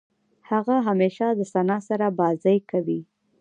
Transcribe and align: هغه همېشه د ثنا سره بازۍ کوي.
هغه 0.49 0.75
همېشه 0.87 1.27
د 1.39 1.41
ثنا 1.53 1.77
سره 1.89 2.05
بازۍ 2.19 2.57
کوي. 2.71 2.99